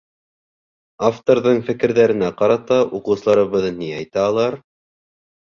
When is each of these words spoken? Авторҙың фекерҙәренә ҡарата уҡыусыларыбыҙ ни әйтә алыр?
Авторҙың 1.09 1.61
фекерҙәренә 1.67 2.31
ҡарата 2.39 2.79
уҡыусыларыбыҙ 3.01 3.69
ни 3.83 3.91
әйтә 3.99 4.25
алыр? 4.31 4.59